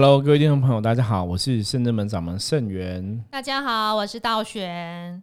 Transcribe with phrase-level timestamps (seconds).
[0.00, 3.20] Hello，各位听众朋友，大家好，我是圣真门掌门圣元。
[3.32, 5.20] 大家好，我是道玄。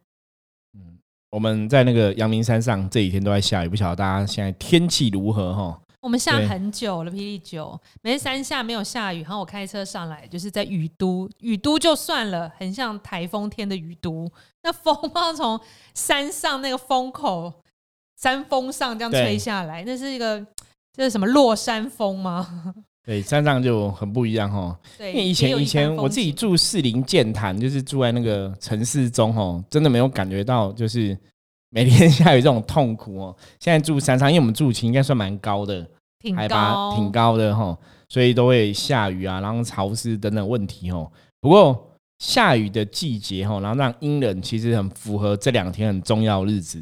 [0.73, 0.99] 嗯，
[1.31, 5.81] 我们在那个阳明山上这几天都在下雨，不晓得大家现在天气如何哈？
[6.01, 14.29] 我们下很久了，霹雳九，每天山下没有下雨，然后我开车上来，就是在雨都，雨都就算了，很像台风天的雨都，
[14.63, 15.57] 那风不知道从
[15.93, 17.63] 山上那个风口、
[18.17, 20.45] 山峰上这样吹下来，那是一个
[20.91, 22.75] 这是什么落山风吗？
[23.05, 24.75] 对，山上就很不一样哈。
[24.97, 31.15] 对，因为以前以前我自己住士林剑潭，就是住在那个城市中哦，真的没有感觉到就是
[31.69, 33.35] 每天下雨这种痛苦哦。
[33.61, 35.87] 现在住山上，因为我们住起应该算蛮高的，
[36.19, 37.77] 挺海拔高，挺高的哈，
[38.09, 41.11] 所以都会下雨啊，然后潮湿等等问题哦。
[41.39, 46.81] 不过下雨的季节哈，然后让阴冷其实很符合这两天很重要的日子，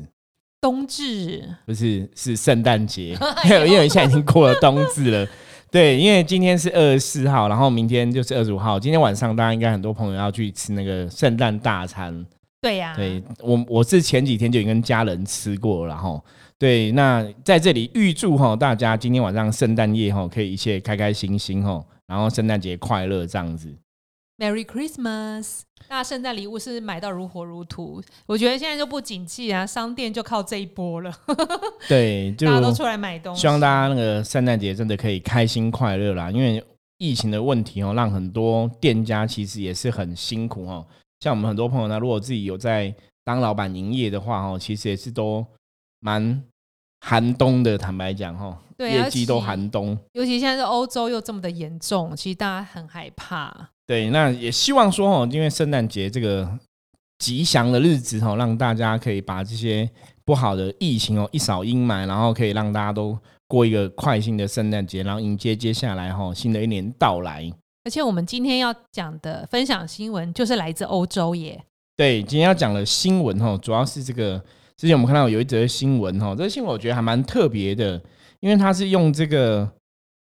[0.62, 3.18] 冬至，不是是圣诞节，
[3.68, 5.28] 因为现在已经过了冬至了。
[5.74, 8.80] 对，因为今天是二十四号，然后明天就是二十五号。
[8.80, 12.24] 今天晚上大家应该很多朋友要去吃那个圣诞大餐。
[12.62, 16.24] 对呀、对我我是前几天就已经跟家人吃过了，然后
[16.60, 23.76] 对，那在这里预祝哈大家今天晚上圣诞夜哈可以一切开开心心哈，然后圣诞节快乐这样子。
[24.38, 25.62] Merry Christmas！
[25.88, 31.14] 大家圣诞礼物是买到如火如荼，我觉得现在就不景气啊，商店就靠这一波了，
[31.88, 33.42] 对，就大家都出来买东西。
[33.42, 36.64] 希望大家那个圣诞节真的可以开心快乐啦，因为
[36.98, 40.86] 疫情的问题哦，让很多店家其实也是很辛苦哦。
[41.20, 45.46] 像我们很多朋友呢，如果自己有在当老板营业的话哦，其实也是都
[46.00, 46.44] 蛮
[47.02, 47.78] 寒冬的。
[47.78, 49.98] 坦白讲哦，对业绩都寒冬。
[50.14, 53.70] 尤其现在是欧洲又这么的严重，其实大家很害怕。
[53.86, 56.58] 对，那也希望说哦，因为圣诞节这个
[57.20, 59.90] 吉祥的日子哦，让大家可以把这些
[60.24, 63.18] 不好的疫情哦一扫阴霾，然后可以让大家都
[63.48, 67.52] 过一个快兴的圣诞节，然后迎接接下来哈新的一年到来。
[67.84, 71.62] 而且我们今天要讲的分享新闻就是来自欧洲耶，
[71.98, 74.42] 对，今天要讲的新闻哈，主要是这个
[74.78, 78.02] 之前我们看到有一则新闻哈，这个新闻我觉得还蛮特别的，
[78.40, 79.70] 因为它是用这个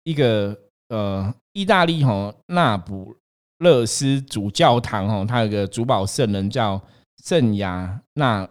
[0.03, 0.57] 一个
[0.89, 3.15] 呃意大利哈那不
[3.59, 6.81] 勒斯主教堂哈，它有个主保圣人叫
[7.25, 8.49] 圣雅纳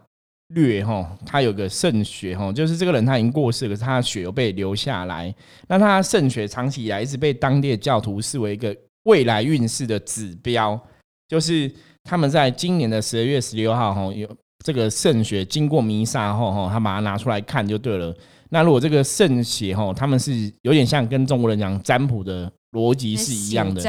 [0.50, 5.34] 略哈，他有个圣血哈，就是这个人他已经过世，可是他的血又被留下来。
[5.68, 10.80] 那他的圣血长期以来一直被当地的教徒视为一个未来运势的指标，
[11.28, 11.72] 就是
[12.04, 14.30] 他们在今年的十二月十六号哈，有
[14.64, 18.16] 这个圣血经过弥撒后哈，他把它拿出来看就对了。
[18.50, 23.82] 那如果这个圣血哈，他们是有点像跟中国人讲占卜的逻辑是一样的，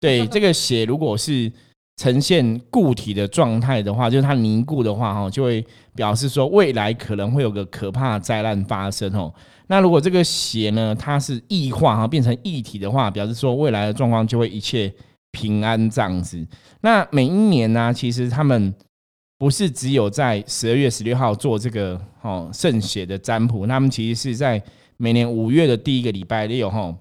[0.00, 1.52] 对，这个血如果是
[1.96, 5.66] 呈现固体的状态的话，就是它凝固的话，哈，就会
[5.96, 9.34] 表示说未来可能会有个可怕的灾难发生哦。
[9.66, 14.90] 那如果这个血呢，它是异化哈，变成液体的话，表示说未来的状况就会一切
[15.32, 16.46] 平安这样子。
[16.82, 18.72] 那每一年呢、其实他们
[19.36, 24.62] 不是只有在十二月十六号做这个哦圣血的占卜，他们其实是在
[24.96, 26.94] 每年五月的第一个礼拜六哈。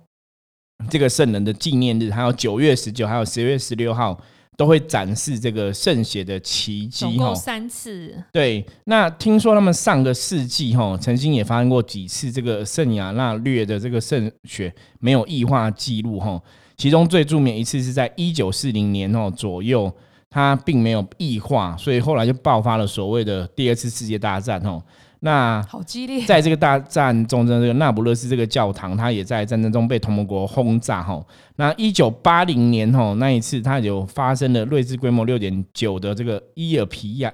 [0.90, 4.18] 这个圣人的纪念日，还有九月十九，还有十月十六号，
[4.56, 7.36] 都会展示这个圣血的奇迹哈总共。
[7.36, 16.42] 三次，对，那听说他们上个世纪哈，曾经也发生过几次这个圣雅纳略的这个圣血没有异化记录哈。
[16.78, 19.92] 其中最著名一次是在一九四零年哦左右，
[20.30, 24.82] 它并没有异化，所以后来就爆发了所谓的第二次世界大战哦。
[25.22, 26.26] 那好激烈。
[26.26, 31.20] 在这个大战中，这个那不勒斯这个教堂，它也在战争中被同盟国轰炸哈。
[31.56, 37.34] 那一九八零年哈那一次，它就发生了瑞士规模六点九的这个伊尔皮亚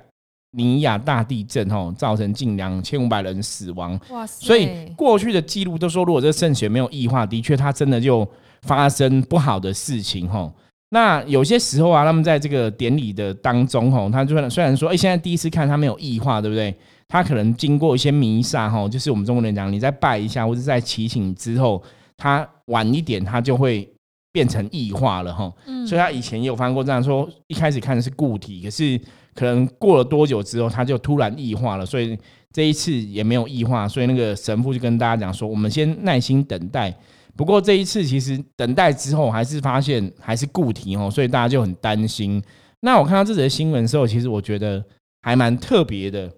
[0.51, 3.99] 尼亚大地震哈，造成近两千五百人死亡。
[4.11, 4.45] 哇塞！
[4.45, 8.27] 所以过去的记录都说，如果这圣血没有异化，的确它真的就
[8.61, 10.51] 发生不好的事情哈。
[10.91, 16.73] 那有些时候啊，他们在这个典礼的当中哈，他就虽然说，哎、现在第一次看它没有异化，对不对？
[17.07, 21.81] 他可能经过一些弥撒哈，就是我们中国人讲，你再拜一下或者在祈请之后，
[22.17, 23.87] 他晚一点他就会
[24.31, 25.51] 变成异化了哈。
[25.67, 28.99] 嗯所以他以前也有发生过这样说，一开始看的是固体，可是
[29.35, 32.17] 可能过了多久之后，他就突然异化了，所以
[32.51, 36.95] 这一次也没有异化，所以那个神父就跟大家讲说，我们先耐心等待。
[37.35, 42.41] 不过这一次其实等待之后，还是发现还是固体哦，所以大家就很担心。
[42.81, 44.83] 那我看到这则新闻的时候，其实我觉得
[45.21, 46.31] 还蛮特别的，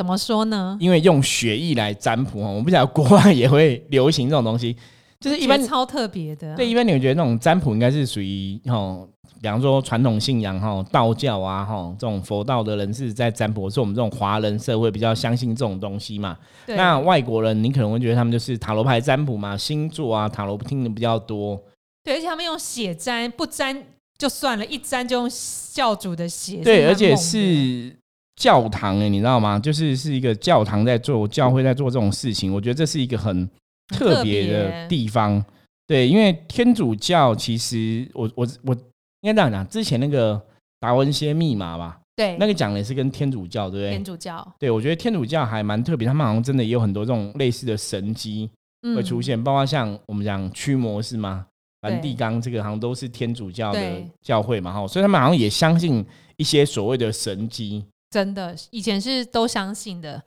[0.00, 0.78] 怎么说呢？
[0.80, 4.74] 因为用血液来占卜哦，我不晓得国外也会流行这种东西，
[5.20, 9.06] 就是一般超特别的，对，一般你们觉得那种占卜应该是属于哈，
[9.42, 16.34] 比方说传统信仰哈，道教啊哈，这种佛道的人士在占卜，是我们这种华人社会比较相信这种东西嘛。
[16.64, 21.62] 那外国人，你可能会觉得他们就是塔罗牌占卜嘛，星座啊，塔罗听的比较多。
[22.02, 23.84] 对，而且他们用血沾，不沾
[24.16, 25.30] 就算了，一沾就用
[25.74, 26.62] 教主的血。
[26.64, 27.94] 对，而且是
[28.40, 29.58] 教堂哎，你知道吗？
[29.58, 33.46] 就是是一个教堂在做，教会在做这种事情，我觉得这是一个很
[33.88, 35.44] 特别的地方。
[35.86, 38.74] 对，因为天主教其实我我我
[39.20, 40.40] 应该这样讲，之前那个
[40.78, 43.90] 达文西密码吧，对那个讲的也是跟天主教，对不对？
[43.90, 48.48] 天主教对，我觉得天主教还蛮特别，他们好像真的也有很多这种类似的神迹
[48.96, 51.44] 会出嗯现，包括像我们讲驱魔是吗？
[51.82, 56.02] 梵蒂冈这个好像都是天主教的教会嘛，哈，所以他们好像也相信
[56.36, 57.84] 一些所谓的神迹。
[58.10, 60.22] 真的以前是都相信的。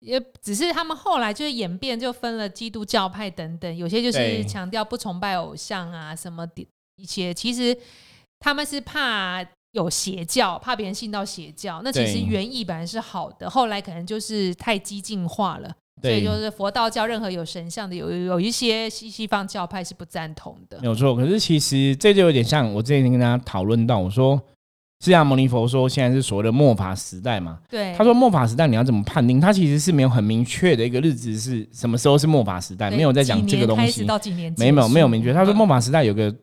[0.00, 6.64] 也只是他们后来就是演变，就分了基督教派等等，有些就是强调不崇拜偶像啊，什么的
[6.94, 7.34] 一些。
[7.34, 7.76] 其实
[8.38, 11.80] 他们是怕有邪教，怕别人信到邪教。
[11.82, 15.68] 那其实原意本来是好的，后来可能就是太激进化了。
[16.00, 20.86] 所以对，就是佛道教任何有神像的，有有一些西西方教派是不赞同的没。
[20.86, 21.12] 有错。
[21.16, 24.40] 可是其实这就有点像我之前跟大家讨论到，我说
[25.04, 29.40] 释迦牟尼佛说现在是所谓的末法时代嘛，对，他说末法时代你要怎么判定？
[29.40, 34.04] 他其实是没有很明确的一个日子是什么时候是末法时代，没有在讲这个东西
[34.56, 35.32] 没有没有明确。
[35.32, 36.34] 他说嗯末法时代有个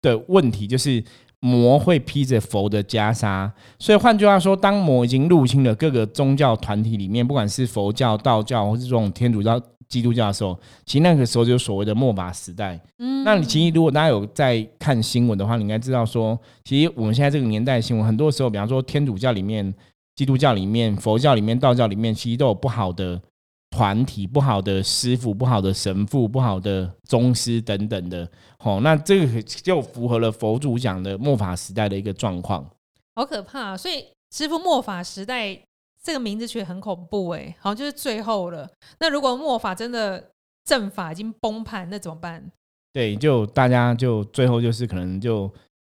[0.00, 1.02] 的问题就是
[1.40, 9.60] 魔会披着佛的袈裟，所以换句话说，当魔已经入侵了各个宗教团体里面，不管是佛教、道教或是这种天主教、
[9.94, 12.80] 基督教的时候，其实那个时候就是所谓的末法时代。
[12.98, 19.74] 嗯那你其实如果大家有在看新闻的话，你应该知道说，其实我们现在这个年代的新闻，很多时候，比方说天主教里面、
[20.14, 23.18] 基督教里面、佛教里面、道教里面，其实都有不好的
[23.70, 28.28] 团体、不好的师傅、不好的神父、不好的宗师等等的。
[28.58, 32.64] 哦，那这个就符合了佛祖讲的末法时代的一个状况。
[33.14, 34.04] 好可怕、啊所以
[34.34, 35.58] 师傅末法时代
[36.04, 38.68] 这个名字却很恐怖哎、好像就是最后了。
[39.00, 40.22] 那如果末法真的
[40.64, 42.52] 阵法已经崩盘，那怎么办？
[42.92, 45.50] 对，就大家就最后就是可能就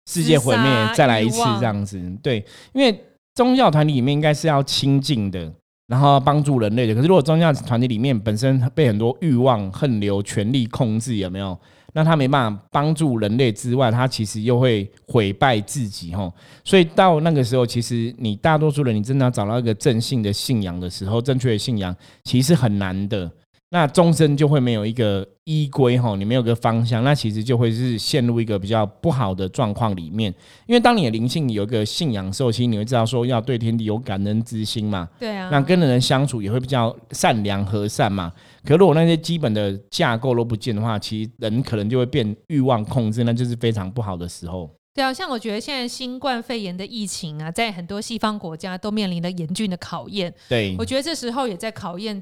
[0.07, 1.97] 世界毁灭再来一次这样子。
[2.21, 3.03] 对，因为
[3.35, 5.49] 宗教团体里面应该是要亲近的，
[5.87, 6.93] 然后帮助人类的。
[6.93, 11.57] 可是如果宗教团体里面本身被很多欲望、恨流、权力控制，有没有？
[11.93, 16.31] 那他没办法帮助人类之外，他其实又会毁败自己吼。
[16.63, 23.29] 所以到那个时候，其实你大多数人，你真的要找到一个正信的信仰的时候，正确的信仰其实很难的。
[23.73, 30.29] 那终身就会没有一个依归哈，你没有个方向，那其实就会是陷入一个比较不好的状况里面。
[30.67, 38.33] 因为当你的灵性有一个信仰的时候，其实你会知道说要对天地有感恩之心嘛，对啊，那跟人相处也会比较善良和善嘛。
[38.65, 44.69] 可如果那些基本的架构都不见的话，其实人可能就会变欲望控制，那就是非常不好的时候。
[44.93, 50.33] 对啊，像我觉得现在新冠肺炎的疫情啊，在很多西方国家都面临了严峻的考验。
[50.49, 52.21] 对我觉得这时候也在考验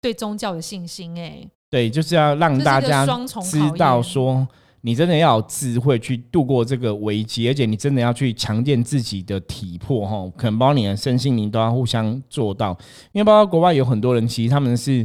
[0.00, 4.46] 对宗教的信心、哎，对，就是要让大家知道说，
[4.82, 12.78] 你真的要有智慧去度过这个危机，而且你真的要去强健自己的体魄哈，可能包括你的身心灵都要互相做到。
[13.10, 15.04] 因为包括国外有很多人，其实他们是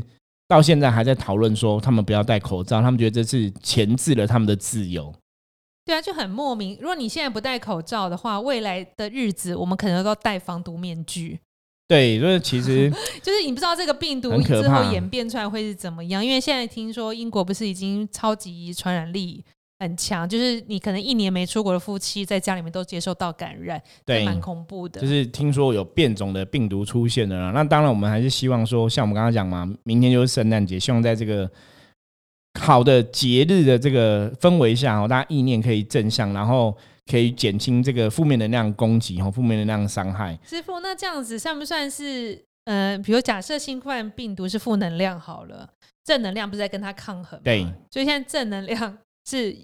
[0.50, 5.14] 到现在还在讨论说，他们不要戴口罩，他们觉得这是钳制了他们的自由。
[5.86, 6.78] 对啊，就很莫名。
[6.82, 11.40] 如果你现在不戴口罩的话，未来的日子我们可能都戴防毒面具。
[11.88, 12.92] 对，所以其实
[13.24, 19.44] 就是你不知道这个病毒之后演变出来会是怎么样，因为现在听说英国不是已经超级传染力
[19.80, 25.00] 很强，就是你可能一年没出国的夫妻在家里面都接受到感染，对蛮恐怖的。
[25.00, 31.50] 就是听说有变种的病毒出现了啦，那当然我们还是希望说，像我们刚刚讲嘛，明天就是圣诞节，希望在这个
[32.60, 36.76] 好的节日的这个氛围下哦，大家意念可以正向，然后
[37.10, 40.38] 可以减轻这个负面能量攻击哦，负面能量伤害。
[40.46, 45.70] 师傅，那这样子算不算是呃，比如假设新冠病毒是负能量好了，
[46.04, 47.40] 正能量不是在跟它抗衡？
[47.44, 49.56] 对所以现在正能量是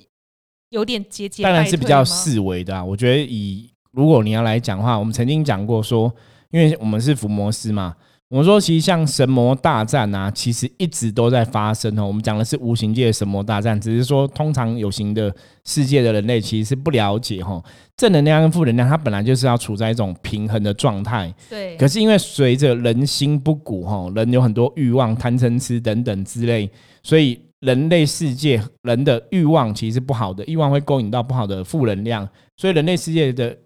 [0.69, 2.83] 有点节节当然是比较四维的、啊。
[2.83, 6.13] 我觉得以如果你要来讲的话，我们曾经讲过说，
[6.51, 7.95] 因为我们是伏魔师嘛，
[8.29, 12.05] 我们说其实像神魔大战啊，其实一直都在发生哦。
[12.05, 15.33] 我们讲的是无形界的神魔大战，只是说通常有形的
[15.63, 17.63] 世界的人类其实是不了解哈，
[17.95, 21.33] 正能量跟负能量它本来就是要处在一种平衡的状态。
[21.49, 26.69] 对，可是因为随着人心不古哈，人有很多欲望、贪嗔痴等等之类，
[27.01, 33.57] 所以人类世界人的欲望其实是不好的，欲望会勾引到不好的负能量，所以人类世界的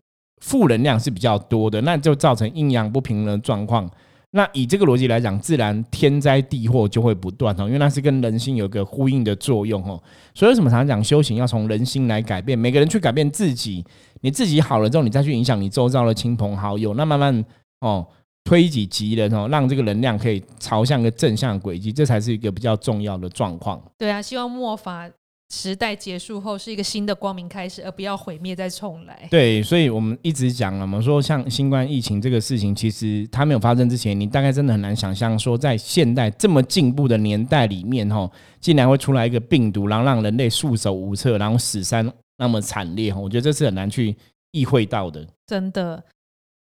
[0.41, 3.89] 负能量是比较多的，那就造成阴阳不平衡的状况。
[4.31, 9.99] 那以这个逻辑来讲，自然天灾地祸就会不断哦，因为那是跟人心有个呼应的作用哦。
[10.35, 12.57] 所以为什么常常讲修行要从人心来改变？
[12.57, 13.83] 每个人去改变自己，
[14.21, 17.43] 你自己好了之后，你再去影响你周遭的亲朋好友，那慢慢
[17.79, 18.07] 哦
[18.49, 23.79] 推己及人哦，让这个能量可以朝向一个正向轨迹，这才是一个比较重要的状况。
[23.95, 25.07] 对啊，希望末法
[25.53, 29.27] 时代结束后是一个新的光明开始，而不要毁灭再重来。
[29.29, 38.27] 对，所以我们一直讲了嘛，说像新冠疫情这个事情，其实它没有发生之前，你大概真的很难想象说，在现代这么进步的年代里面，哈，
[38.59, 44.15] 竟然会出来一个病毒，然后让人类束手无策，然后死伤那么惨烈，哈，我觉得这是很难去
[44.49, 45.23] 意会到的。
[45.45, 46.03] 真的。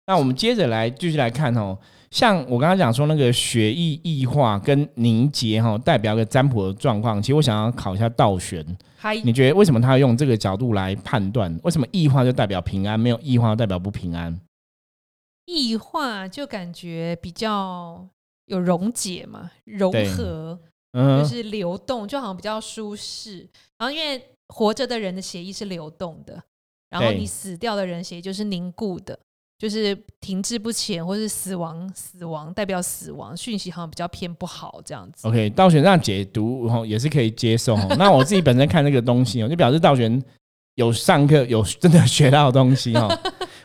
[0.06, 1.78] 那我们接着来继续来看哦。
[2.12, 7.20] 像我刚刚讲说那个血液异化跟凝结哈，代表个占卜的状况。
[7.20, 8.64] 其实我想要考一下道玄，
[9.24, 11.60] 你觉得为什么他要用这个角度来判断？
[11.64, 14.40] 为什么异化就代表平安，没有异化代表不平安？
[15.46, 18.08] 异化就感觉比较
[18.46, 20.60] 有溶解嘛，融合，
[20.92, 23.40] 嗯就是流动，就好像比较舒适。
[23.80, 26.44] 然后因为活着的人的血液是流动的，
[26.92, 29.18] 然后你死掉的人血液就是凝固的。
[29.64, 35.26] 就是停滞不前，或是死亡，死亡代表死亡讯息，好像比较偏不好这样子。
[35.26, 37.78] OK，道玄这样解读哦，也是可以接受。
[37.98, 40.22] 那我自己本身看这个东西哦，就表示道玄
[40.76, 43.08] 有上课，有真的学到东西哦。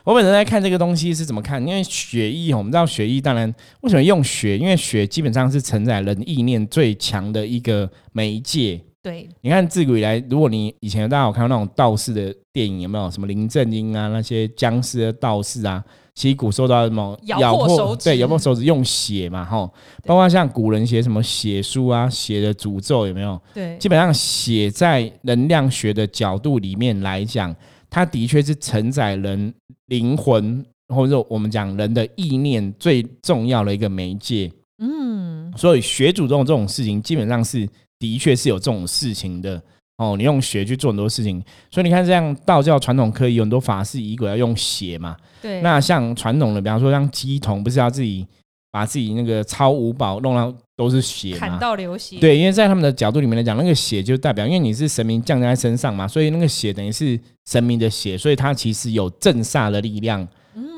[0.05, 8.79] 我本身在看这个东西是怎么看，因为血液我们知道血液当然为什么用血，因为血基本上是承载人意念最强的一个媒介。
[9.01, 15.81] 对，你看自古以来，如果你以前大家有看到那种道士的电影，有没有什么林正英啊，那些僵尸的道士啊，
[16.13, 23.41] 其实古时候都什么咬破手指，对，咬破手指用血嘛，吼，包括像古人写什么血书啊，写的诅咒有没有？
[23.53, 27.55] 对，基本上血在能量学的角度里面来讲，
[27.89, 29.53] 它的确是承载人
[29.85, 30.61] 灵魂
[30.93, 34.51] 或者我们讲人的意念最重要的一个媒介。
[34.79, 37.65] 嗯，所以血诅咒这种事情，基本上是。
[37.99, 39.61] 的确是有这种事情的
[39.97, 45.17] 哦，你用血去做很多事情，所以你看，这样道教传统可以有很多法事仪轨要用血嘛。
[45.41, 45.61] 对。
[45.61, 48.25] 那像传统的，比方说像鸡童，不是要自己
[48.71, 51.37] 把自己那个超五宝弄到都是血嘛？
[51.39, 52.17] 砍到流血。
[52.19, 60.25] 对，因为在他们的角度里面来讲，那个血就代表，因为你是神明降在身上嘛，所以那个血等于是神明的血，所以它其实有镇煞的力量。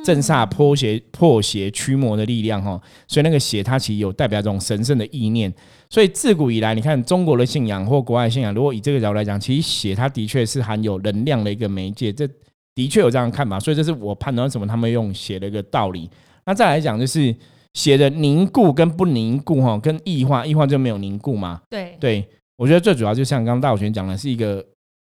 [0.04, 5.52] 镇煞破邪破邪驱魔的力量哈，所以那个血它其实有代表这种神圣的意念。
[5.90, 12.28] 所以自古以来，你看中国的信仰或国外信仰，如果以这个角度来讲，其实血它的确是含有能量的一个媒介，这
[12.76, 13.60] 的确有这样看法。
[13.60, 16.10] 所以这是我判断为什么他们用血的一个道理。
[16.46, 17.36] 那再来讲，就是
[17.74, 21.62] 血的凝固跟不凝固哈，跟异化，异化就没有凝固嘛？
[21.70, 24.66] 对，对我觉得最主要就像刚刚大武玄讲的是一个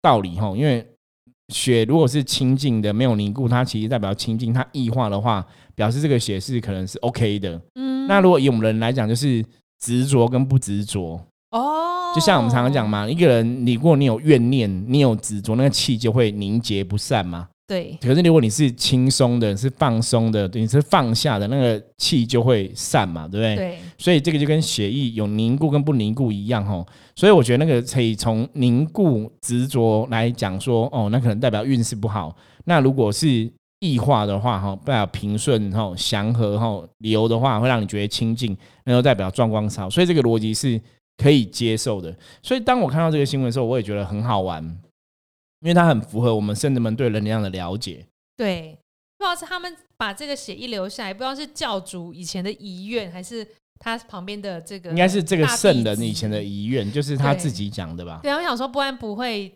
[0.01, 0.87] 道理哈，因为。
[1.49, 4.53] 血如果是清净的，没有凝固，它其实代表清净。
[4.53, 7.61] 它异化的话，表示这个血是可能是 OK 的。
[7.75, 9.45] 嗯，那如果以我们人来讲，就是
[9.79, 11.21] 执着跟不执着。
[11.51, 17.49] 哦，就像我们常常讲嘛，一个人，你如果你有怨念，你有执着，那个气就会凝结不散嘛。
[17.67, 23.57] 对，可是如果你是轻松的，是放松的，你是放下的，那个气就会散嘛，对不对？
[23.57, 23.79] 对。
[23.97, 26.85] 所以这个就跟血液有凝固跟不凝固一样哈。
[27.17, 32.37] 所以我觉得那个可以从凝固执着来讲说，哦，那可能代表运势不好。
[32.67, 38.55] 那如果是异化的话，哈，代表平顺哈、祥和哈、流的话，会让你觉得清净，
[38.85, 39.89] 那就代表状光好。
[39.89, 40.79] 所以这个逻辑是
[41.17, 42.15] 可以接受的。
[42.43, 44.79] 所以当我看到这个新闻的时候，我也觉得很好玩。
[45.65, 48.05] 因为它很符合我们圣人们对能量的了解。
[48.37, 48.79] 对，
[49.17, 53.47] 不知道是他们把这个血一留下来，不知道是教主以前的遗愿，还是
[53.79, 58.21] 他旁边的这个，应该是这个圣人以前的遗愿，就是他自己讲的吧？
[58.23, 59.51] 对，我想说，不然不会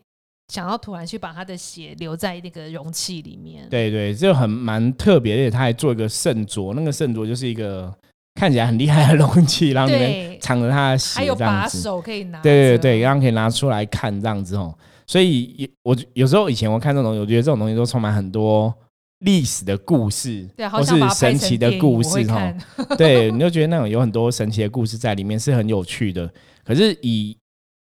[0.48, 3.68] 想要突然去把他的血留在那个容器里面。
[3.68, 5.50] 对对，就很蛮特别的。
[5.50, 7.94] 他还做一个圣镯，那个圣镯就是一个
[8.34, 12.40] 看起来很厉害的容器，然后里面藏着他的血，还有把手可以拿。
[12.40, 14.74] 对对对，然后可以拿出来看这样子哦。
[15.08, 18.72] 所以，我有时候以前我看这种东西，我觉得这种东西都充满很多
[19.20, 22.54] 历史的故事，或是神奇的故事哈。
[22.98, 26.30] 对，你就觉得那种有很多神奇的故事在里面是很有趣的。
[26.62, 27.34] 可是以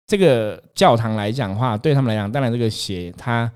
[0.08, 3.48] 这个教堂来讲的话，对他们来讲，当然这个血它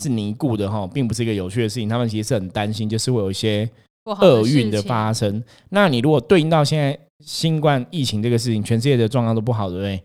[0.00, 1.88] 是凝固的哈，并不是一个有趣的事情。
[1.88, 3.68] 他们其实是很担心，就是会有一些
[4.04, 5.42] 厄运的发生。
[5.70, 10.00] 那你如果对应到现在新冠疫情这个事情，全世界的状况都不好，对不对？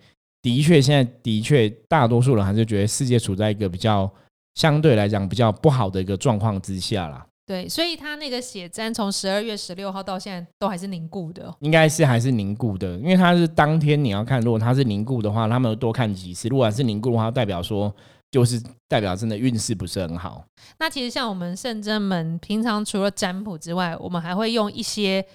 [0.46, 4.08] 的确，现在的确，大多数人还是觉得世界处在一个比较
[4.54, 7.26] 相对来讲比较不好的一个状况之下啦。
[7.48, 17.92] 对，所以他那个血毡从十二月十六号到现在都还是凝固的，应该是还是凝固的，因为它是当天你要看，如果它是凝固的话，他们多看几次；如果是凝固的话，代表说
[18.30, 20.46] 就是代表真的运势不是很好。
[20.78, 25.26] 那其实像我们圣真门平常除了占卜之外，我们还会用一些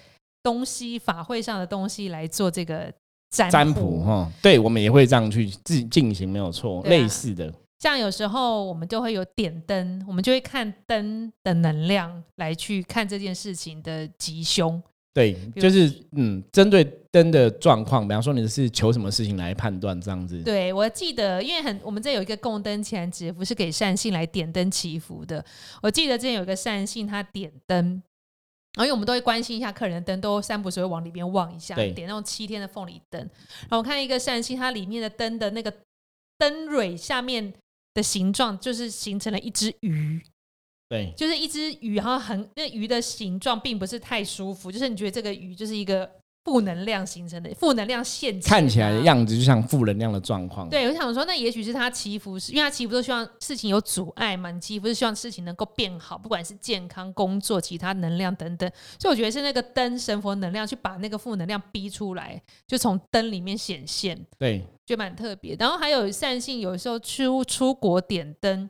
[0.41, 2.89] 东西法会上的东西来做这个。
[3.31, 7.51] 占卜哈，对我们也会这样去进进行，没有错，类似的。
[7.79, 14.79] 像有时候我们就会有点灯，我们就会看灯的能量来去看这件事情的吉凶。
[15.13, 20.41] 对，就是嗯，针对灯的状况，比方说你是求什么事情来判断这样子？
[20.43, 25.43] 对，我记得，因为很我们这有一个供灯祈福是给善信来点灯祈福的。
[25.81, 28.01] 我记得之前有一个善信他点灯，
[28.73, 33.21] 然后因为我们都会关心一下客人的灯，都三不时会往里面望一下，对点那种七天的凤梨灯。
[33.21, 35.73] 然后我看一个善心，它里面的灯的那个
[36.37, 37.53] 灯蕊下面
[37.93, 40.21] 的形状，就是形成了一只鱼。
[40.87, 46.09] 对，就是一只鱼，然后很那鱼的形状并不是太舒服，就是你觉得这个鱼就是一个
[46.43, 50.67] 负能量形成的负能量现前看起来的啊样子就像负能量的状况。
[50.69, 58.69] 对，我想说，那也许是他祈福是，因为他祈福都希望事情有阻碍嘛，你祈福是希望事情能够变好，不管是健康、工作、其他能量等等。
[58.99, 65.55] 所以我觉得是那个灯神佛能量去把那个负能量逼出来，就从灯里面显现，对觉得蛮特别。
[65.59, 68.67] 然后还有善信，有时候出出国点灯，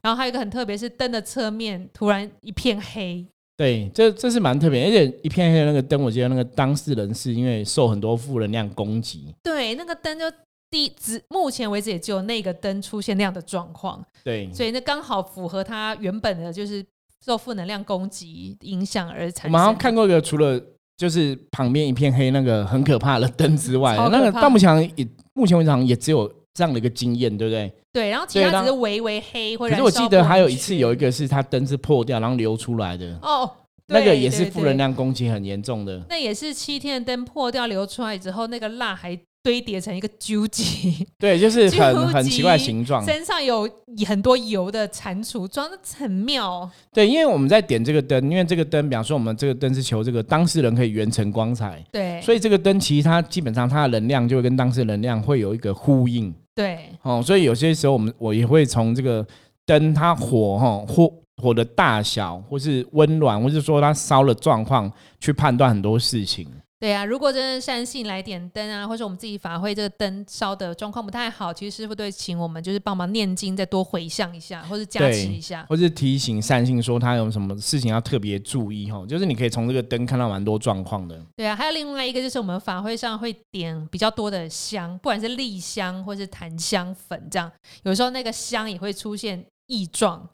[0.00, 3.26] 然后还有一个很特别，是灯的侧面突然一片黑，
[3.60, 9.34] 对，这这是蛮特别，而且一片黑的那个灯，我记得那个当事人是因为受很多负能量攻击。
[9.42, 10.24] 对，那个灯就
[10.70, 16.82] 第只目前为止也只有那个灯出现那样的状况，对，所以那刚好符合他原本的就是
[17.22, 19.50] 受负能量攻击影响而我产生。
[19.52, 20.58] 们好像看过一个，除了
[20.96, 27.72] 就是旁边一片黑那个很可怕的灯之外那个怕到目前也目前为止好像也只有这样的一个经验，对不对？
[27.92, 29.76] 对，然后其他只是微微黑或者可者。
[29.76, 33.50] 是我记得还有一次有一个是它灯是破掉，然后流出来的，哦，
[33.86, 36.04] 那个也是负能量攻击很严重的。
[36.08, 43.02] 那也是七天的灯破掉流出来之后，那个蜡还堆叠成一个纠集， 对，就是很很奇怪的形状。
[43.04, 43.68] 身上有
[44.06, 46.70] 很多油的蟾蜍，装的很妙。
[46.92, 59.26] 对，因为我们在点这个灯，因为这个灯，比方说我们这个灯是求这个当事人可以圆成光彩，对，所以这个灯其实它基本上它的能量就会跟当事人能量会有一个呼应对哦，所以有些时候我们我也会从这个
[59.64, 66.46] 灯它火哈火火的大小，或是温暖，或是说它烧的状况，去判断很多事情。
[66.80, 75.66] 对啊，如果真的善信来点灯啊，或者我们自己法会这个灯烧的状况不太好，其实师傅都会请我们就是帮忙念经，再多回向一下，或者加持一下。
[75.68, 81.22] 或是提醒善信说他有什么事情要特别注意哈，就是你可以从这个灯看到蛮多状况的。
[81.36, 87.52] 对啊，还有另外一个就是我们法会上会点比较多的香，不管是立香或是檀香粉这样，
[87.82, 90.26] 有时候那个香也会出现异状。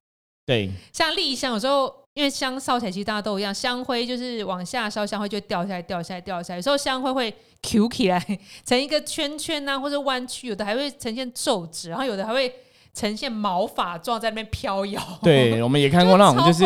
[0.46, 6.56] 对像立香，有时候因为香烧起来其实大家都一样，香灰就是往下烧，香灰就会掉下来、掉下来、掉下来。
[6.56, 8.18] 有时候香灰会 Q 起来，
[8.64, 12.50] 成一个圈圈啊，或者弯曲，有的还会呈现皱褶，然后有的还会
[12.94, 15.02] 呈现毛发状在那边飘摇。
[15.22, 16.64] 对，我们也看过 那种就是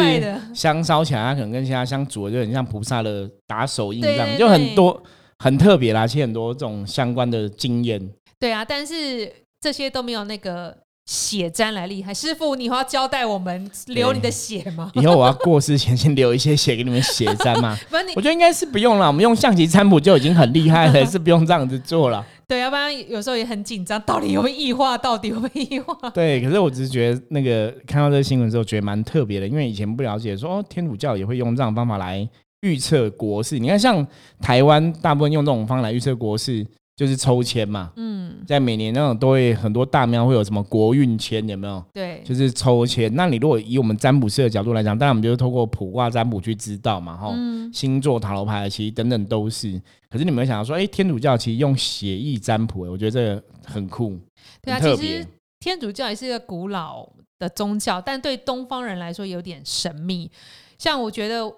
[0.54, 5.02] 香烧起来，它可能跟其他香煮的就很像菩萨的打手印这样，就很多
[5.40, 8.00] 很特别啦，其实很多这种相关的经验。
[8.38, 10.76] 对啊，但是这些都没有那个
[11.10, 12.14] 血沾来厉害。
[12.14, 14.92] 师傅，你以后要交代我们流你的血吗？
[14.94, 17.76] 以后我要过世前先留一些血给你们血沾嘛。
[17.90, 22.24] 不是你我觉得应该是不用了，我们用象棋占卜就已经很厉害了， 是不用这样子做了。
[22.46, 24.96] 对，要不然有时候也很紧张，到底有没有异化？
[24.96, 25.96] 到底有没有异化？
[26.14, 32.28] 对，可是我只是觉得那个看到这个新闻之后，觉得蛮特别的，因为以前不了解说，哦，天主教也会用这样的方法来
[32.60, 33.58] 预测国事。
[33.58, 34.06] 你看，像
[34.40, 36.64] 台湾大部分用这种方法来预测国事，
[37.00, 41.82] 就是抽签嘛，嗯，在每年那种都会很多大庙会有什么国运签，有没有？
[41.94, 43.10] 对，就是抽签。
[43.14, 49.80] 那你如果以我们占卜师的角度来讲，当然我们就是透过卜卦占卜去知道嘛，哈、嗯，星座、塔罗牌其实等等都是。
[50.10, 54.18] 可是你们有想到说，哎、天主教其实用血意占卜，我觉得这个很酷，
[54.60, 55.26] 对啊，其实。
[55.60, 57.06] 天主教也是一个古老
[57.38, 60.30] 的宗教，但对东方人来说有点神秘。
[60.78, 61.50] 像我觉得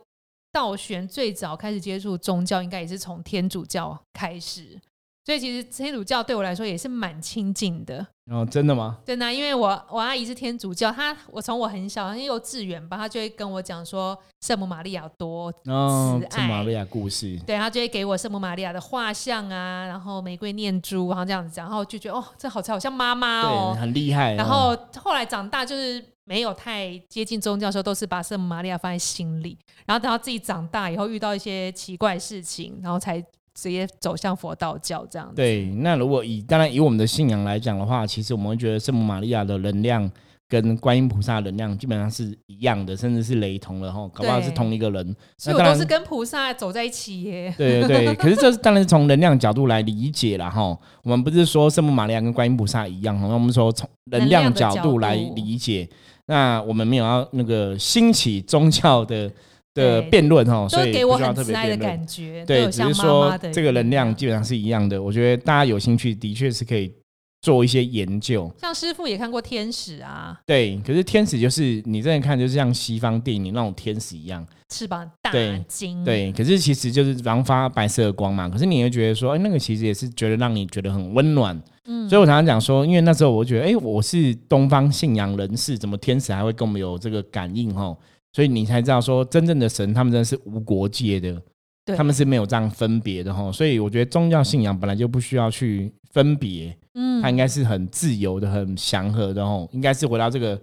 [0.52, 4.76] 道玄最早开始接触宗教，应该也是从天主教开始，
[5.24, 8.06] 所以其实天主教对我来说也是蛮亲近的。
[8.30, 8.98] 哦，真的吗？
[9.04, 23.76] 真的啊、因为我我阿姨是天主教，她我从我很小，幼稚园吧，她就会跟我讲说圣母玛利亚多哦，慈爱圣玛利亚故事，对，她就会给我圣母玛利亚的画像啊，然后玫瑰念珠，然后这样子讲，然后就觉得哦，这好像好像妈妈对，哦。
[23.78, 24.34] 很厉害。
[24.34, 29.58] 然后后来长大就是没有太接近宗教的时候，都是把圣母玛利亚放在心里。
[29.84, 33.22] 然后等到自己长大以后，遇到一些奇怪事情，然后才
[33.54, 35.34] 直接走向佛道教这样子。
[35.36, 40.10] 对，那如果以当然以我们的信仰来讲的话，其实我们会觉得圣母玛利亚的能量
[40.48, 45.16] 跟观音菩萨的能量基本上是一样的，甚至是雷同了哈，搞不好是同一个人。
[45.38, 47.54] 所以我都是跟菩萨走在一起耶。
[47.56, 50.76] 对对对， 可是这是当然是从能量角度来理解了哈。
[51.02, 55.88] 我们不是说圣母玛利亚跟观音菩萨一样我们说从能量角度来理解。
[56.26, 59.30] 那我们没有要那个兴起宗教的
[59.74, 61.98] 的辩论哈，所以给我不需要特很慈爱的别辩论。
[61.98, 65.02] 感觉，对，只是说这个能量基本上是一样的。
[65.02, 66.92] 我觉得大家有兴趣，的确是可以
[67.40, 68.52] 做一些研究。
[68.60, 76.30] 像师傅也看过天使啊，对，可是天使就是你这样看，就是像西方电影那种天使一样，翅膀大对金，对。
[76.32, 81.60] 可是其实就是然发白色的光嘛，可是你会觉得说，哎，那个其实也是觉得让你觉得很温暖。
[81.84, 87.74] 嗯，所以我常常讲说，因为那时候我觉得，哎，我是东方信仰人士，怎么天使还会跟我们有这个感应？
[87.74, 87.92] 哈，
[88.32, 91.42] 所以你才知道说，真正的神，他们真的是无国界的。
[91.84, 100.60] 对他们是没有这样分别的哈，所以我觉得宗教信仰本来就不需要去分别，嗯它应该是很自由的、很祥和的哦，应该是回到这个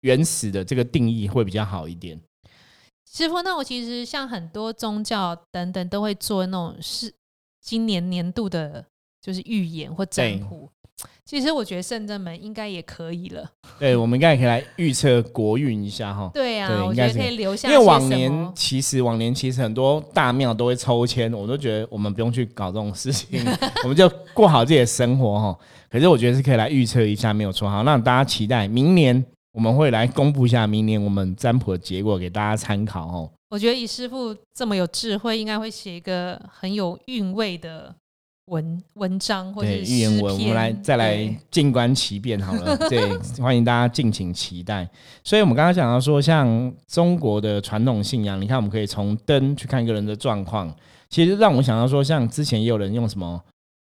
[0.00, 2.20] 原始的这个定义会比较好一点。
[3.08, 7.14] 师傅，那我其实像很多宗教等等都会做那种是
[7.60, 8.84] 今年年度的，
[9.22, 10.68] 就是预言或占卜。
[11.26, 13.44] 其实我觉得圣正门应该也可以了。
[13.80, 16.30] 对，我们应该也可以来预测国运一下哈。
[16.32, 17.76] 对啊，对我应该是觉得可以留下因。
[17.76, 23.44] 为往年其实往年其实很多大庙都会抽签，我都觉得我们不用去搞这种事情，
[23.82, 25.58] 我们就过好自己的生活哈。
[25.90, 27.68] 可是我觉得是可以来预测一下，没有错。
[27.68, 33.28] 好，让大家期待明年我们会来公布一下明年我们占卜的结果给大家参考哦。
[33.50, 37.94] 我觉得以师傅这么有智慧，应该会写一个很有韵味的
[38.46, 42.76] 文文章或者对，是预言文，我们来再来静观其变好了。
[42.88, 44.88] 对，欢迎大家敬请期待。
[45.24, 50.72] 所以，我们刚刚讲到说，像中国的传统信仰，你看，我们可以从灯去看一个人的状况。
[51.08, 53.40] 其实让我想到说，像之前也有人用什么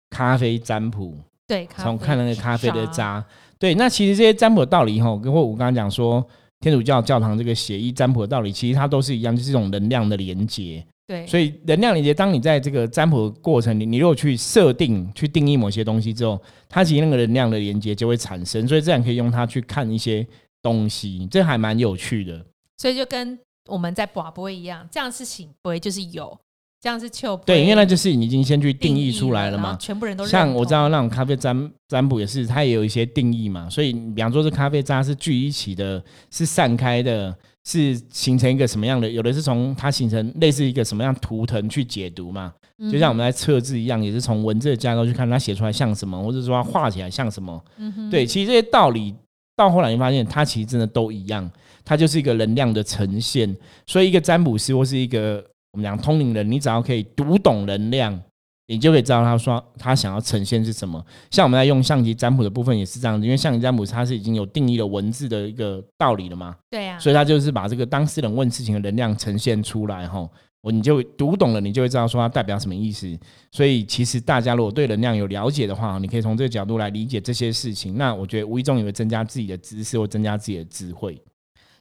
[0.09, 1.15] 咖啡占卜，
[1.47, 3.23] 对，从看那个咖啡的，渣。
[3.59, 6.25] 对，那其实这些占卜的道理哈，跟或我刚刚讲说，
[6.59, 10.83] 天主教教堂这个协议占卜的道理，其实它都是一样，就是一种能量的连接。
[11.07, 20.25] 对，所以能量连接，当你在这个占卜的过程里，你如果去设定、去定义某些东西之后，它其实那个能量的连接就会产生，所以这样可以用它去看一些
[20.63, 22.43] 东西，这还蛮有趣的。
[22.77, 23.37] 所以就跟
[23.67, 26.35] 我们在卜卜一样，这样是醒不会就是有，
[26.81, 29.77] 这样是求对，因为那就是你已经先去定义出来了嘛。
[29.79, 33.69] 全部人都像我知道那种咖啡占占卜也是，它也有一些定义嘛。
[33.69, 39.09] 所以，比方说这咖啡渣是聚一起的，是散开的，是形成一个什么样的？
[39.09, 42.53] 有的是从它形成类似一个什么样图腾去解读嘛。
[42.91, 47.63] 就像我们在测字一样，也是从文字的架构去看它写出来像什么，或者说它画起来像什么。
[47.77, 49.15] 嗯对，其实这些道理
[49.55, 51.49] 到后来你发现，它其实真的都一样，
[51.85, 53.55] 它就是一个能量的呈现。
[53.87, 58.21] 所以，一个占卜师或是一个我们讲通灵人，你只要可以读懂能量，
[58.67, 61.03] 你就可以知道他说他想要呈现是什么。
[61.31, 70.27] 像我们在用象棋占卜的部分也是这样子，因为象棋占卜它是已经有定义了文字的一个道理了嘛，对啊，所以他就是把这个当事人问事情的能量呈现出来哈。
[70.61, 73.15] 我你就读懂了，你就会知道说它代表什么意思。
[73.51, 77.99] 所以其实大家如果对能量有了解的话，你可以从这个角度来理解这些事情。
[77.99, 81.21] 那我觉得无意中也会增加自己的知识或增加自己的智慧。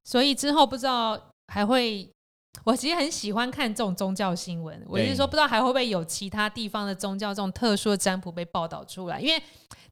[0.05, 2.07] 所以之后不知道还会，
[2.65, 4.81] 我其实很喜欢看这种宗教新闻。
[4.87, 9.43] 我是说，不知道还会不会有其他地方的宗教这种特殊的占卜被报道出来，因为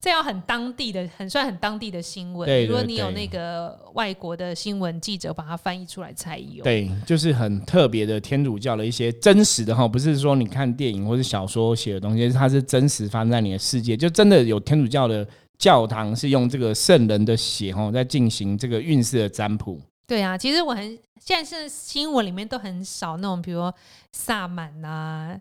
[0.01, 2.67] 这要很当地的，很算很当地的新闻。
[2.67, 6.65] 如果你有那个外国的新闻记者把它翻译出来才有。
[6.65, 15.27] 对，就是很特别的天主教的一些真实的哈，不是说你看电影或者小说写的东西，它是真实发生在你的世界，就真的有天主教的
[15.59, 19.81] 教堂是用这个圣人的血哈在进行这个运势的占卜。
[20.07, 23.75] 对啊，其实我很现在是新闻里面都很少那种，比如说
[24.13, 25.39] 萨满啊、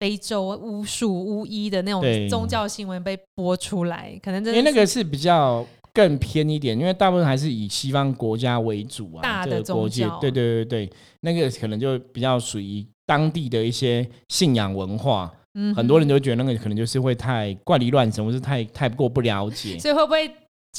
[0.00, 19.78] 非洲巫术、巫医的那种对宗教新闻被播出来，可能真因为的那个是比较更偏一点，因为大部分还是以西方国家为主啊，大的这个国界宗教，对对对对，那个可能就比较属于当地的一些信仰文化，嗯很多人都会觉得那个可能就是会太怪力乱神，或是太太过不了解。
[19.78, 20.28] 所以会不会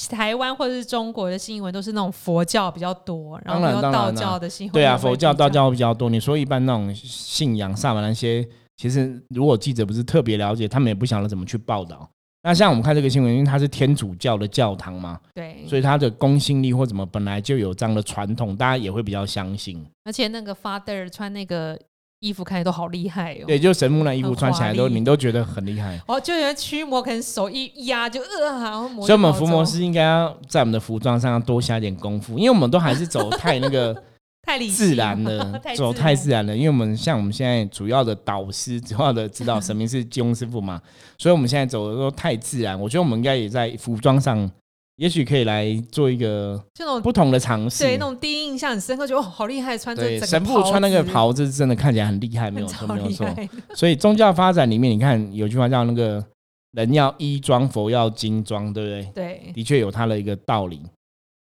[0.09, 4.73] 台湾或者是中国的新闻都是那种佛教比较多，然后有道教的新闻？
[4.73, 5.49] 对啊，佛教、道。
[5.49, 6.09] 教比较多。
[6.09, 12.09] 你说一般那种信仰萨满那些，其实如果记者不是特别了解，他们也不晓得怎么去报道。
[12.43, 19.81] 那像我们看这个新闻，因为它是天主教的教堂嘛，对，所以它的公信力或怎么本来就有这样的传统，大家也会比较相信。
[20.03, 21.79] 而且那个 father 穿那个
[22.19, 23.45] 衣服看起来都好厉害哦。
[23.47, 25.99] 对，就神木那衣服穿起来都你都觉得很厉害。
[26.07, 33.95] 哦，就觉得驱魔，可能手一压就呃，然后魔所以，我们伏魔师应该要在我们的服装上要多下一点功夫，因为我们都还是走太那个
[34.47, 36.55] 太理自然了， 走太自然了。
[36.55, 40.81] 因为我们像我们现在主要的导师、主要的指导神明是金庸师傅嘛，
[41.17, 42.79] 所以我们现在走的都太自然。
[42.79, 44.49] 我觉得我们应该也在服装上，
[44.97, 47.83] 也许可以来做一个这种不同的尝试。
[47.83, 53.27] 对那种第一印象很深刻，觉得哦好厉害，穿这对整个神父穿那个袍子，真的看起来很厉害，没有错， 没有错。
[53.73, 56.25] 所以宗教发展里面，你看有句话叫那个
[56.71, 59.11] “人要衣装，佛要金装”，对不对？
[59.13, 60.81] 对，的确有它的一个道理。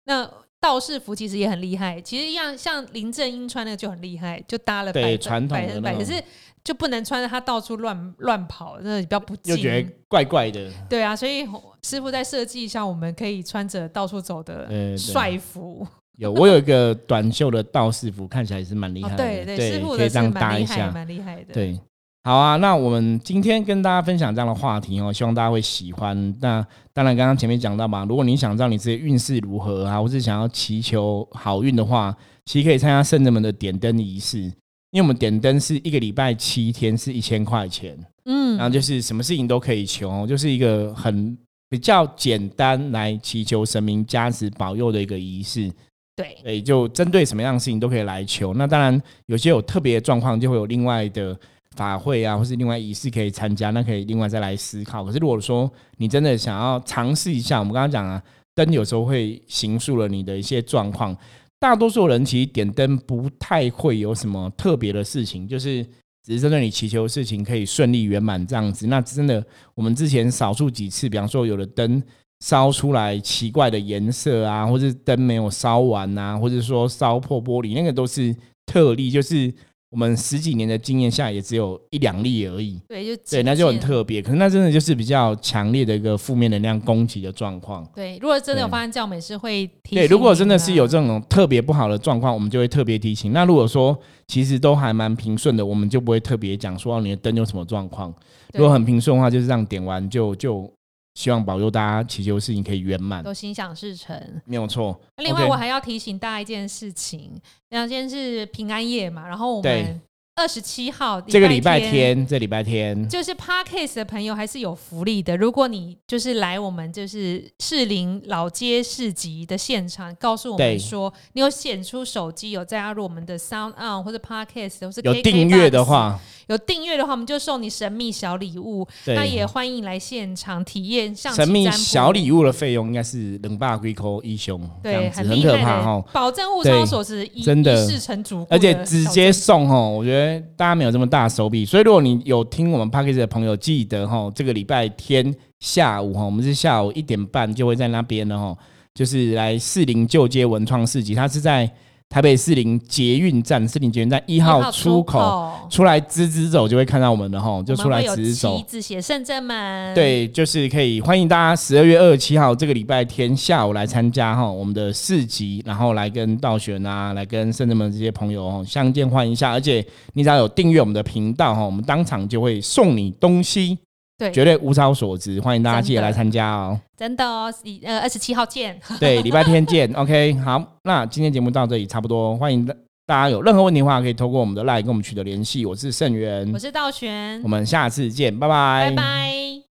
[0.06, 0.28] 那
[0.60, 5.80] 道士服其实也很厉害，其实像像林正英穿那个就很厉害，就搭了对传统的。
[5.82, 6.24] 那种可是
[6.64, 9.90] 就不能穿着它到处乱乱跑，那比较不又觉得。
[10.08, 10.72] 怪怪的。
[10.90, 11.46] 对啊，所以
[11.82, 15.86] 师傅在设计上，我们可以穿着到处走的帅服。
[16.18, 19.18] 有我有一个短袖的道士服，看起来也是蛮厉害哦，的。
[19.18, 20.92] 对对，师傅的是可以这样搭蛮厉害，一下。
[20.92, 21.54] 蛮厉害的。
[21.54, 21.80] 对，
[22.24, 26.16] 好啊，那我们今天跟大家分享这样的话题哦，希望大家会喜欢。
[26.40, 34.54] 那当然，刚刚前面讲到嘛，如果你想知道你自己运势如何啊，或是想要祈求好运的话，其实可以参加圣人们的点灯仪式，
[34.94, 41.36] 因为我们点灯是一个礼拜七天，是一千块钱，嗯，然后就是什么事情都可以求哦，就是一个很
[41.68, 45.68] 比较简单来祈求神明加持保佑的一个仪式。
[46.16, 48.54] 对，对，就针对什么样的事情都可以来求。
[48.54, 51.36] 那当然，有些有特别的状况，就会有另外的
[51.76, 55.04] 法会啊，或是另外仪式可以参加，那可以另外再来思考。
[55.04, 58.22] 可是如果说你真的想要尝试一下，我们刚刚讲啊，
[58.54, 61.18] 灯有时候会形塑了你的一些状况。
[61.64, 65.82] 大多数人其实点灯不太会有什么特别的事情，就是
[66.22, 68.88] 只是在对你祈求事情可以顺利圆满这样子。
[68.88, 69.42] 那真的，
[69.74, 72.04] 我们之前少数几次，比方说有的灯
[72.42, 79.50] 烧出来奇怪的颜色啊，或者灯没有烧完啊，或者说烧破玻璃，那个都是特例，就是
[79.94, 82.82] 我们十几年的经验下也只有一两例而已。
[82.90, 84.24] 对，就对，那就很特别。
[84.24, 87.88] 可是那真的就是比较强烈的一个负面能量攻击的状况。
[87.94, 93.32] 对，如果真的有发生这样，我们也是会提对，如果真的是有这种特别不好的状况，我们就会特别提醒。
[93.32, 93.96] 那如果说
[94.28, 98.12] 其实都还蛮平顺的，我们就不会特别讲说哦你的灯有什么状况。
[98.54, 100.68] 如果很平顺的话，就是这样点完就就
[101.14, 104.20] 希望保佑大家祈求事情可以圆满，都心想事成。
[104.46, 105.00] 没有错。
[105.18, 107.32] 另外，我还要提醒大家一件事情，
[107.70, 110.02] 两件是平安夜嘛，然后我对们
[110.36, 115.38] 二十七号这个礼拜天，这礼拜天，就是 Parkcase 的朋友还是有福利的。
[115.38, 128.88] 如果你就是来我们就是士林老街市集的现场，告诉我对们说你有显出手机有加入我们的 Sound On 或者 Parkcase 或是有订阅的话，有订阅的话，我们就送你神秘小礼物。
[129.08, 136.12] 那也欢迎来现场体验神秘小礼物的费用应该是冷霸龟扣一雄，这对，很很可怕哈的，。
[136.14, 148.56] 保证物超所值，一真的一试成主而且直接送哈，我觉得大家没有这么大手笔，所以如果你有听我们 p a c k a g e 的朋友，记得哈，这个礼拜天下午哈，我们是下午一点半就会在那边的哈，
[148.94, 151.70] 就是来士林旧街文创市集，它是在
[152.14, 158.56] 台北士林捷运站，士林捷运站一一号出出口出来直直走就会看到我们的哈，就出来直直走。
[158.56, 158.64] 旗。
[158.66, 173.80] 子写圣正门，，对，就是可以欢迎大家十二月二十七号这个礼拜天下午来参加哈我们的市集，然后来跟道玄啊，来跟圣正门这些朋友哦相见欢一下，而且你只要有订阅我们的频道哈，我们当场就会送你东西，
[174.24, 176.80] 对绝对物超所值，欢迎大家记得来参加哦。
[176.98, 182.66] 真的哦，一呃二十七号见， 对，礼拜天见， OK，好，那今天节目到这里差不多，欢迎
[183.06, 189.63] 大家有任何问题的话，可以透过我们的 LINE 跟我们取得联系，我是盛源我，是道玄我，们下次见，拜拜，拜拜。